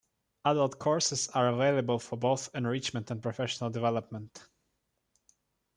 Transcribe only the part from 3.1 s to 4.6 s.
and professional development.